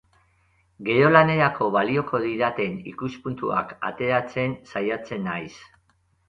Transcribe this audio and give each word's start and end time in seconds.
Gero 0.85 1.09
lanerako 1.15 1.67
balioko 1.75 2.21
didaten 2.23 2.79
ikuspuntuak 2.93 3.77
ateratzen 3.91 4.57
saiatzen 4.73 5.23
naiz. 5.29 5.53